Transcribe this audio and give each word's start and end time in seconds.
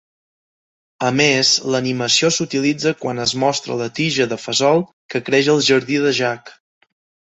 A 1.09 1.11
més, 1.19 1.51
l'animació 1.75 2.33
s'utilitza 2.39 2.95
quan 3.05 3.23
es 3.29 3.37
mostra 3.45 3.79
la 3.85 3.93
tija 4.01 4.31
de 4.35 4.43
fesol 4.49 4.85
que 5.15 5.27
creix 5.31 5.55
al 5.59 5.67
jardí 5.73 6.05
de 6.09 6.21
Jack. 6.25 6.57